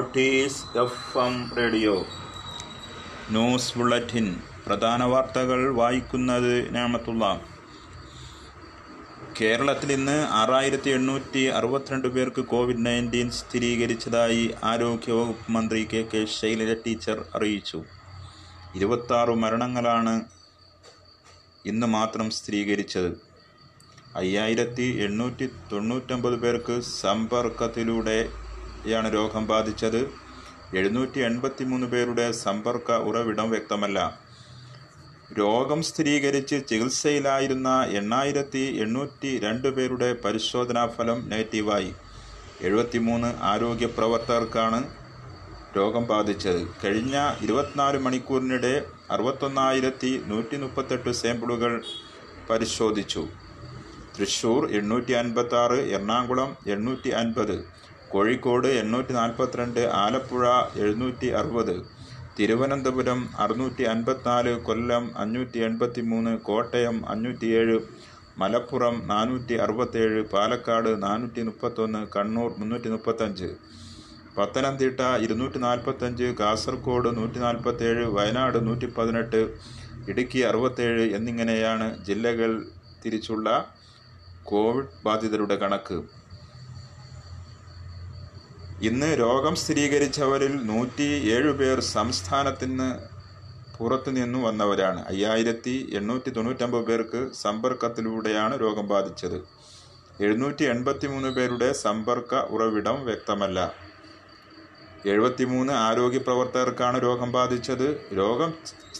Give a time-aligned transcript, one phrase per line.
[0.00, 1.92] Notice F M radio
[3.30, 4.26] news bulletin
[4.66, 7.24] പ്രധാന വാർത്തകൾ വായിക്കുന്നത് ഞാമത്തുള്ള.
[9.40, 17.24] കേരളത്തിൽ ഇന്ന് ആറായിരത്തി എണ്ണൂറ്റി അറുപത്തിരണ്ട് പേർക്ക് കോവിഡ് നയന്റീൻ സ്ഥിരീകരിച്ചതായി ആരോഗ്യവകുപ്പ് മന്ത്രി കെ കെ ശൈലജ ടീച്ചർ
[17.34, 17.84] അറിയിച്ചു.
[18.74, 20.20] ഇരുപത്താറ് മരണങ്ങളാണ്
[21.66, 23.10] ഇന്ന് മാത്രം സ്ഥിരീകരിച്ചത്.
[24.16, 26.76] അയ്യായിരത്തി എണ്ണൂറ്റി തൊണ്ണൂറ്റൊമ്പത് പേർക്ക്
[28.78, 30.00] സമ്പർക്കത്തിലൂടെയാണ് രോഗം ബാധിച്ചത്.
[30.78, 33.98] എഴുന്നൂറ്റി എൺപത്തി മൂന്ന് പേരുടെ സമ്പർക്ക ഉറവിടം വ്യക്തമല്ല.
[35.38, 41.90] രോഗം സ്ഥിരീകരിച്ച് ചികിത്സയിലായിരുന്ന എണ്ണായിരത്തി എണ്ണൂറ്റി രണ്ട് പേരുടെ പരിശോധനാ ഫലം നെഗറ്റീവായി.
[42.60, 44.80] എഴുപത്തിമൂന്ന് ആരോഗ്യ പ്രവർത്തകർക്കാണ്
[45.76, 46.62] രോഗം ബാധിച്ചത്.
[46.84, 48.74] കഴിഞ്ഞ ഇരുപത്തിനാല് മണിക്കൂറിനിടെ
[49.10, 51.74] അറുപത്തൊന്നായിരത്തി നൂറ്റി മുപ്പത്തെട്ട് സാമ്പിളുകൾ
[52.50, 53.24] പരിശോധിച്ചു.
[54.14, 57.56] തൃശൂർ എണ്ണൂറ്റി അൻപത്തി ആറ് എറണാകുളം എണ്ണൂറ്റി അൻപത്
[58.12, 60.44] കോഴിക്കോട് എണ്ണൂറ്റി നാൽപ്പത്തിരണ്ട് ആലപ്പുഴ
[60.82, 61.74] എഴുന്നൂറ്റി അറുപത്
[62.38, 67.76] തിരുവനന്തപുരം അറുന്നൂറ്റി അൻപത്തിനാല് കൊല്ലം അഞ്ഞൂറ്റി എൺപത്തി മൂന്ന് കോട്ടയം അഞ്ഞൂറ്റിയേഴ്
[68.38, 73.48] മലപ്പുറം നാനൂറ്റി അറുപത്തേഴ് പാലക്കാട് നാനൂറ്റി മുപ്പത്തൊന്ന് കണ്ണൂർ മുന്നൂറ്റി മുപ്പത്തഞ്ച്
[74.36, 79.40] പത്തനംതിട്ട ഇരുന്നൂറ്റി നാൽപ്പത്തഞ്ച് കാസർഗോഡ് നൂറ്റി നാൽപ്പത്തേഴ് വയനാട് നൂറ്റി പതിനെട്ട്
[80.12, 82.52] ഇടുക്കി അറുപത്തേഴ് എന്നിങ്ങനെയാണ് ജില്ലകൾ
[83.02, 83.48] തിരിച്ചുള്ള
[84.44, 85.98] കോവിഡ് ബാധിതരുടെ കണക്ക്.
[88.86, 92.86] ഇന്ന് രോഗം സ്ഥിരീകരിച്ചവരിൽ നൂറ്റി ഏഴ് പേർ സംസ്ഥാനത്തിന്
[93.78, 95.00] പുറത്തു നിന്നു വന്നവരാണ്.
[95.10, 99.36] അയ്യായിരത്തി എണ്ണൂറ്റി തൊണ്ണൂറ്റമ്പത് പേർക്ക് സമ്പർക്കത്തിലൂടെയാണ് രോഗം ബാധിച്ചത്.
[100.26, 103.58] എഴുന്നൂറ്റി എൺപത്തി മൂന്ന് പേരുടെ സമ്പർക്ക ഉറവിടം വ്യക്തമല്ല.
[105.12, 107.88] എഴുപത്തിമൂന്ന് ആരോഗ്യ പ്രവർത്തകർക്കാണ് രോഗം ബാധിച്ചത്.
[108.20, 108.50] രോഗം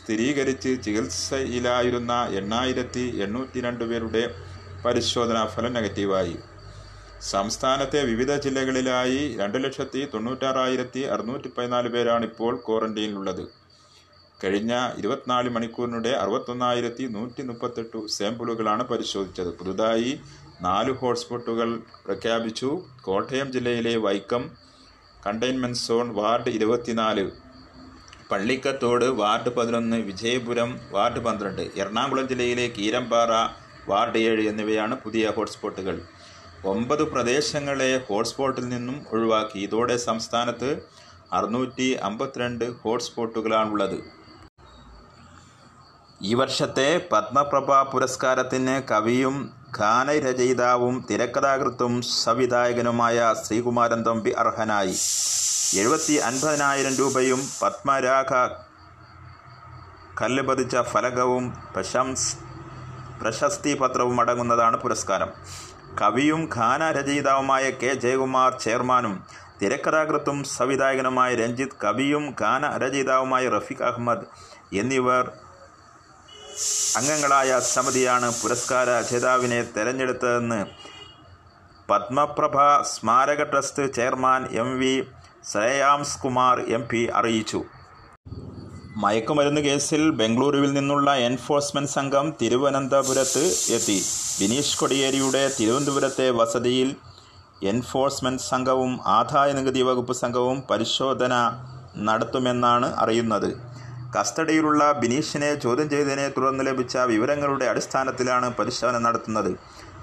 [0.00, 4.24] സ്ഥിരീകരിച്ച് ചികിത്സയിലായിരുന്ന എണ്ണായിരത്തി എണ്ണൂറ്റി രണ്ട് പേരുടെ
[4.84, 6.36] പരിശോധനാ ഫലം നെഗറ്റീവായി.
[7.20, 13.48] സംസ്ഥാനത്തെ വിവിധ ജില്ലകളിലായി രണ്ട് ലക്ഷത്തി തൊണ്ണൂറ്റാറായിരത്തി അറുന്നൂറ്റി പതിനാല് പേരാണ് ഇപ്പോൾ ക്വാറന്റൈനിലുള്ളത്.
[14.44, 19.50] കഴിഞ്ഞ ഇരുപത്തിനാല് മണിക്കൂറിനിടെ അറുപത്തൊന്നായിരത്തി നൂറ്റി മുപ്പത്തെട്ട് സാമ്പിളുകളാണ് പരിശോധിച്ചത്.
[19.58, 20.20] പുതുതായി
[20.60, 22.82] നാല് ഹോട്ട്സ്പോട്ടുകൾ പ്രഖ്യാപിച്ചു.
[23.04, 24.50] കോട്ടയം ജില്ലയിലെ വൈക്കം
[25.26, 27.30] കണ്ടെയ്ൻമെന്റ് സോൺ വാർഡ് ഇരുപത്തിനാല്
[28.30, 33.32] പള്ളിക്കത്തോട് വാർഡ് പതിനൊന്ന് വിജയപുരം വാർഡ് പന്ത്രണ്ട് എറണാകുളം ജില്ലയിലെ കീരമ്പാറ
[33.88, 36.00] വാർഡ് ഏഴ് എന്നിവയാണ് പുതിയ ഹോട്ട്സ്പോട്ടുകൾ.
[36.64, 39.58] ഒമ്പത് പ്രദേശങ്ങളെ ഹോട്ട്സ്പോട്ടിൽ നിന്നും ഒഴിവാക്കി.
[39.58, 40.82] ഇതോടെ സംസ്ഥാനത്ത്
[41.32, 44.04] അറുന്നൂറ്റി അമ്പത്തിരണ്ട് ഹോട്ട്സ്പോട്ടുകളാണുള്ളത്.
[46.22, 54.96] ഈ വർഷത്തെ പത്മപ്രഭ പുരസ്കാരത്തിന് കവിയും ഗാനരചയിതാവും തിരക്കഥാകൃത്തും സംവിധായകനുമായ ശ്രീകുമാരൻ തമ്പി അർഹനായി.
[55.78, 58.32] എഴുപത്തി അൻപതിനായിരം രൂപയും പത്മരാഗ
[60.22, 62.36] കല്ല് പതിച്ച ഫലകവും പ്രശംസ്
[63.22, 65.28] പ്രശസ്തി പത്രവും അടങ്ങുന്നതാണ് പുരസ്കാരം.
[66.00, 67.90] കവിയും ഖാന രചയിതാവുമായ കെ.
[67.94, 69.14] ജയകുമാർ ചെയർമാനും
[69.60, 74.26] തിരക്കഥാകൃത്തും സംവിധായകനുമായ രഞ്ജിത്ത് കവിയും ഖാന രചയിതാവുമായ റഫീഖ് അഹമ്മദ്
[74.72, 75.24] എന്നിവർ
[76.98, 80.60] അംഗങ്ങളായ സമിതിയാണ് പുരസ്കാര ജേതാവിനെ തെരഞ്ഞെടുത്തതെന്ന്
[81.90, 84.94] പത്മപ്രഭ സ്മാരക trust chairman M V
[85.50, 87.60] Shreyams Kumar M P അറിയിച്ചു.
[89.02, 93.42] മയക്കുമരുന്ന് കേസിൽ ബംഗളൂരുവിൽ നിന്നുള്ള എൻഫോഴ്സ്മെന്റ് സംഘം തിരുവനന്തപുരത്ത്
[93.76, 93.98] എത്തി.
[94.38, 96.88] ബിനീഷ് കൊടിയേരിയുടെ തിരുവനന്തപുരത്തെ വസതിയിൽ
[97.72, 101.34] എൻഫോഴ്സ്മെന്റ് സംഘവും ആദായ നികുതി വകുപ്പ് സംഘവും പരിശോധന
[102.08, 103.48] നടത്തുമെന്നാണ് അറിയുന്നത്.
[104.16, 109.52] കസ്റ്റഡിയിലുള്ള ബിനീഷിനെ ചോദ്യം ചെയ്തതിനെ തുടർന്ന് ലഭിച്ച വിവരങ്ങളുടെ അടിസ്ഥാനത്തിലാണ് പരിശോധന നടത്തുന്നത്.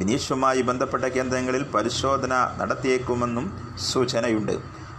[0.00, 3.48] ബിനീഷുമായി ബന്ധപ്പെട്ട കേന്ദ്രങ്ങളിൽ പരിശോധന നടത്തിയേക്കുമെന്നും
[3.92, 4.54] സൂചനയുണ്ട്.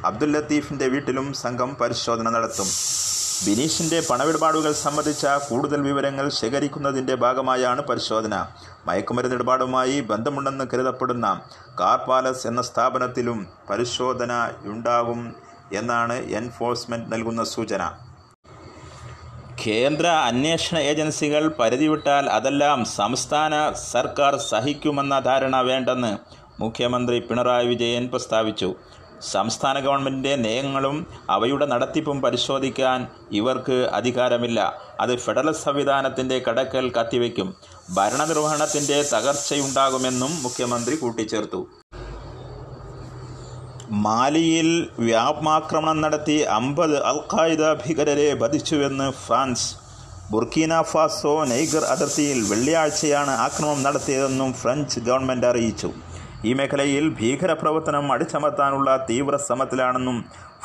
[0.06, 2.70] അബ്ദുൽ ലത്തീഫിന്റെ വീട്ടിലും സംഘം പരിശോധന നടത്തും.
[3.46, 8.36] ബിനീഷിന്റെ പണമിടപാടുകൾ സംബന്ധിച്ച കൂടുതൽ വിവരങ്ങൾ ശേഖരിക്കുന്നതിന്റെ ഭാഗമായാണ് പരിശോധന.
[8.88, 11.28] മയക്കുമരുന്ന് ഇടപാടുമായി ബന്ധമുണ്ടെന്ന് കരുതപ്പെടുന്ന
[11.80, 14.32] കാർ പാലസ് എന്ന സ്ഥാപനത്തിലും പരിശോധന
[14.74, 15.36] ഉണ്ടാകും
[15.74, 17.82] എന്നാണ് എൻഫോഴ്സ്മെന്റ് നൽകുന്ന സൂചന.
[19.66, 26.18] കേന്ദ്ര അന്വേഷണ ഏജൻസികൾ പരിധിവിട്ടാൽ അതെല്ലാം സംസ്ഥാന സർക്കാർ സഹിക്കുമെന്ന ധാരണ വേണ്ടെന്ന്
[26.60, 28.76] മുഖ്യമന്ത്രി പിണറായി വിജയൻ പ്രസ്താവിച്ചു.
[29.22, 34.74] സംസ്ഥാന ഗവൺമെന്റിന്റെ നയങ്ങളും അവയുടെ നടത്തിപ്പും പരിശോധിക്കാൻ ഇവർക്ക് അധികാരമില്ല.
[35.00, 37.56] അത് ഫെഡറൽ സംവിധാനത്തിന്റെ കടക്കൽ കത്തിവെക്കും
[37.94, 41.68] ഭരണനിർവഹണത്തിന്റെ തകർച്ചയുണ്ടാകുമെന്നും മുഖ്യമന്ത്രി കൂട്ടിച്ചേർത്തു.
[43.92, 49.76] മാലിയിൽ വ്യാപമാക്രമണം നടത്തി അമ്പത് അൽഖായിദ ഭീകരരെ വധിച്ചുവെന്ന് ഫ്രാൻസ്.
[50.32, 55.92] ബുർക്കീന ഫാസോ നൈഗർ അതിർത്തിയിൽ വെള്ളിയാഴ്ചയാണ് ആക്രമണം നടത്തിയതെന്നും ഫ്രഞ്ച് ഗവൺമെന്റ് അറിയിച്ചു.
[56.48, 60.18] ഈ മേഖലയിൽ ഭീകരപ്രവർത്തനം അടിച്ചമർത്താനുള്ള തീവ്ര ശ്രമത്തിലാണെന്നും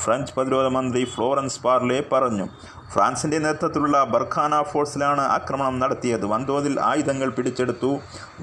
[0.03, 2.47] ഫ്രഞ്ച് പ്രതിരോധ മന്ത്രി ഫ്ലോറൻസ് പാർലെ പറഞ്ഞു.
[2.93, 6.25] ഫ്രാൻസിന്റെ നേതൃത്വത്തിലുള്ള ബർഖാന ഫോഴ്സിലാണ് ആക്രമണം നടത്തിയത്.
[6.33, 7.91] വൻതോതിൽ ആയുധങ്ങൾ പിടിച്ചെടുത്തു.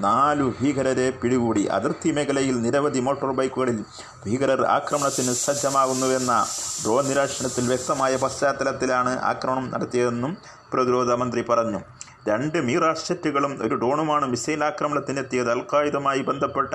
[0.06, 1.62] നാലു ഭീകരരെ പിടികൂടി.
[1.76, 3.78] അതിർത്തി മേഖലയിൽ നിരവധി മോട്ടോർ ബൈക്കുകളിൽ
[4.24, 6.32] ഭീകരർ ആക്രമണത്തിന് സജ്ജമാകുന്നുവെന്ന
[6.84, 10.34] ഡ്രോൺ നിരീക്ഷണത്തിൽ വ്യക്തമായ പശ്ചാത്തലത്തിലാണ് ആക്രമണം നടത്തിയതെന്നും
[10.72, 11.82] പ്രതിരോധ മന്ത്രി പറഞ്ഞു.
[12.28, 15.50] രണ്ട് മീറാഷ് ജെറ്റുകളും ഒരു ഡ്രോണുമാണ് മിസൈൽ ആക്രമണത്തിനെത്തിയത്.
[15.50, 16.74] അൽഖായുധമായി ബന്ധപ്പെട്ട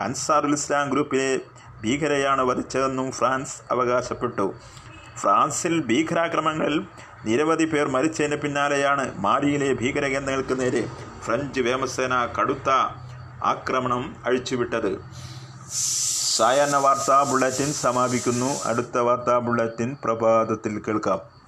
[0.00, 1.40] അൻസാറുൽ ഇസ്ലാം ഗ്രൂപ്പിലെ
[1.82, 4.54] ഭീകരയാണ് വധിച്ചതെന്നും ഫ്രാൻസ് അവകാശപ്പെട്ടു.
[5.16, 6.86] ഫ്രാൻസിൽ ഭീകരാക്രമണങ്ങളിൽ
[7.24, 10.88] നിരവധി പേർ മരിച്ചതിന് പിന്നാലെയാണ് മാലിയിലെ ഭീകരകേന്ദ്രങ്ങൾക്ക് നേരെ
[11.24, 12.70] ഫ്രഞ്ച് വ്യോമസേന കടുത്ത
[13.44, 15.00] ആക്രമണം അഴിച്ചുവിട്ടത്.
[16.36, 18.50] സായാഹ്ന വാർത്താ ബുള്ളറ്റിൻ സമാപിക്കുന്നു.
[18.64, 21.39] അടുത്ത വാർത്താ ബുള്ളറ്റിൻ പ്രഭാതത്തിൽ കേൾക്കാം.